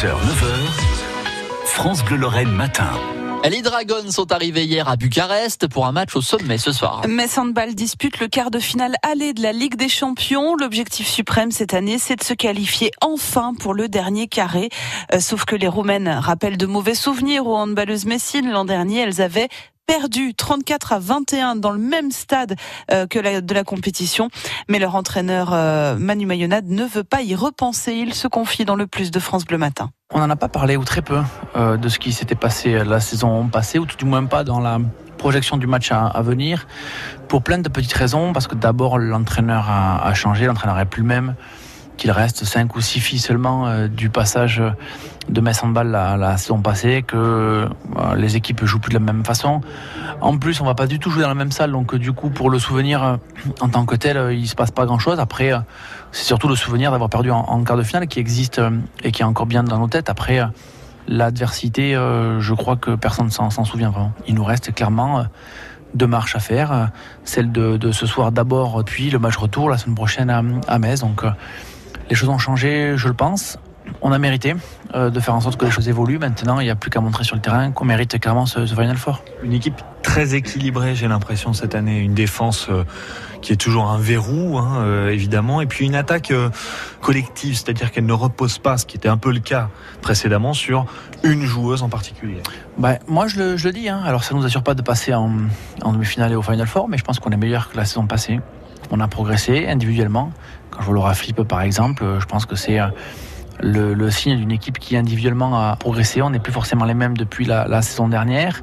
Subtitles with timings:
[0.00, 2.88] 6h, 9h, France Bleu Lorraine matin.
[3.46, 7.02] Les Dragons sont arrivés hier à Bucarest pour un match au sommet ce soir.
[7.06, 10.56] Metz Handball dispute le quart de finale aller de la Ligue des Champions.
[10.56, 14.70] L'objectif suprême cette année, c'est de se qualifier enfin pour le dernier carré.
[15.12, 18.50] Euh, sauf que les Roumaines rappellent de mauvais souvenirs aux handballeuses messines.
[18.50, 19.50] L'an dernier, elles avaient
[19.90, 22.54] perdu 34 à 21 dans le même stade
[22.92, 24.28] euh, que la, de la compétition.
[24.68, 27.94] Mais leur entraîneur euh, Manu Mayonade ne veut pas y repenser.
[27.94, 29.90] Il se confie dans le plus de France Bleu Matin.
[30.14, 31.20] On n'en a pas parlé ou très peu
[31.56, 34.60] euh, de ce qui s'était passé la saison passée, ou tout du moins pas dans
[34.60, 34.78] la
[35.18, 36.68] projection du match à, venir,
[37.26, 41.02] pour plein de petites raisons, parce que d'abord l'entraîneur a, a, changé, l'entraîneur n'est plus
[41.02, 41.34] le même,
[42.00, 44.62] qu'il reste 5 ou 6 filles seulement euh, du passage
[45.28, 47.68] de Metz Handball la, la saison passée, que euh,
[48.16, 49.60] les équipes jouent plus de la même façon.
[50.22, 52.30] En plus, on va pas du tout jouer dans la même salle, donc du coup,
[52.30, 53.16] pour le souvenir euh,
[53.60, 55.20] en tant que tel, il se passe pas grand-chose.
[55.20, 55.52] Après,
[56.10, 58.62] c'est surtout le souvenir d'avoir perdu en, en, quart de finale qui existe
[59.04, 60.08] et qui est encore bien dans nos têtes.
[60.08, 60.40] Après,
[61.06, 64.12] l'adversité, je crois que personne s'en souvient vraiment.
[64.26, 65.26] Il nous reste clairement
[65.92, 66.90] deux marches à faire,
[67.24, 70.78] celle de, de ce soir d'abord, puis le match retour la semaine prochaine à, à
[70.78, 71.00] Metz.
[71.00, 71.24] Donc
[72.10, 73.56] les choses ont changé, je le pense.
[74.02, 74.54] On a mérité
[74.94, 76.18] euh, de faire en sorte que les choses évoluent.
[76.18, 78.74] Maintenant, il n'y a plus qu'à montrer sur le terrain qu'on mérite clairement ce, ce
[78.74, 79.22] Final Four.
[79.42, 81.98] Une équipe très équilibrée, j'ai l'impression, cette année.
[81.98, 82.84] Une défense euh,
[83.42, 85.60] qui est toujours un verrou, hein, euh, évidemment.
[85.60, 86.32] Et puis une attaque
[87.00, 89.68] collective, c'est-à-dire qu'elle ne repose pas, ce qui était un peu le cas
[90.02, 90.86] précédemment, sur
[91.22, 92.42] une joueuse en particulier.
[92.78, 93.88] Bah, moi, je le, je le dis.
[93.88, 94.00] Hein.
[94.04, 95.30] Alors, ça ne nous assure pas de passer en,
[95.82, 98.06] en demi-finale et au Final Four, mais je pense qu'on est meilleur que la saison
[98.06, 98.40] passée.
[98.90, 100.32] On a progressé individuellement.
[100.70, 102.78] Quand je vois Laura Flip, par exemple, je pense que c'est
[103.62, 106.22] le, le, signe d'une équipe qui individuellement a progressé.
[106.22, 108.62] On n'est plus forcément les mêmes depuis la, saison dernière.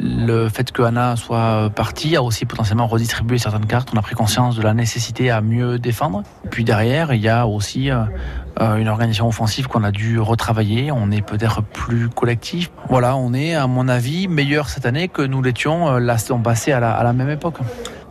[0.00, 3.90] Le fait que Anna soit partie a aussi potentiellement redistribué certaines cartes.
[3.92, 6.22] On a pris conscience de la nécessité à mieux défendre.
[6.50, 10.92] Puis derrière, il y a aussi euh, une organisation offensive qu'on a dû retravailler.
[10.92, 12.70] On est peut-être plus collectif.
[12.88, 16.38] Voilà, on est, à mon avis, meilleur cette année que nous l'étions euh, la saison
[16.38, 17.58] passée à la même époque.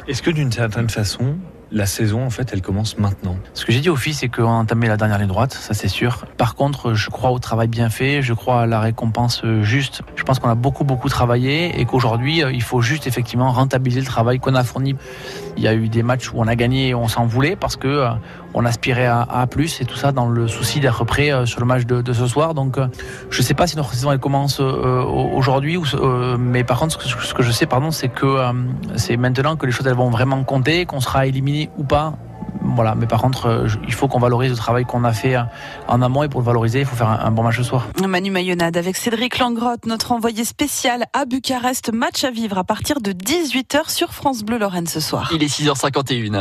[0.07, 1.37] Est-ce que d'une certaine façon,
[1.71, 3.35] la saison, en fait, elle commence maintenant.
[3.53, 5.73] Ce que j'ai dit au fils, c'est qu'on a entamé la dernière ligne droite, ça
[5.73, 6.25] c'est sûr.
[6.37, 10.01] Par contre, je crois au travail bien fait, je crois à la récompense juste.
[10.15, 14.05] Je pense qu'on a beaucoup, beaucoup travaillé et qu'aujourd'hui, il faut juste effectivement rentabiliser le
[14.05, 14.95] travail qu'on a fourni.
[15.57, 17.75] Il y a eu des matchs où on a gagné et on s'en voulait parce
[17.75, 18.09] que euh,
[18.53, 21.65] on aspirait à, plus et tout ça dans le souci d'être prêt euh, sur le
[21.65, 22.53] match de, ce soir.
[22.53, 22.87] Donc, euh,
[23.29, 25.79] je sais pas si notre saison elle commence aujourd'hui,
[26.39, 28.37] mais par contre, ce que je sais, pardon, c'est que
[28.95, 32.13] c'est maintenant que les choses elles vont vraiment compter, qu'on sera éliminé ou pas.
[32.75, 35.35] Voilà, mais par contre, il faut qu'on valorise le travail qu'on a fait
[35.87, 37.87] en amont et pour le valoriser, il faut faire un, un bon match ce soir.
[38.05, 41.93] Manu Mayonade avec Cédric Langrotte, notre envoyé spécial à Bucarest.
[41.93, 45.29] Match à vivre à partir de 18h sur France Bleu Lorraine ce soir.
[45.33, 46.35] Il est 6h51.